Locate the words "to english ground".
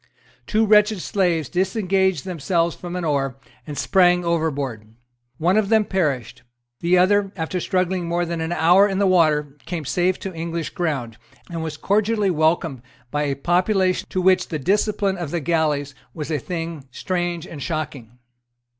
10.21-11.17